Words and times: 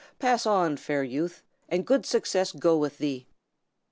Pass 0.17 0.47
on, 0.47 0.77
fair 0.77 1.03
youth, 1.03 1.43
and 1.69 1.85
good 1.85 2.07
success 2.07 2.53
go 2.53 2.75
with 2.75 2.97
thee!" 2.97 3.27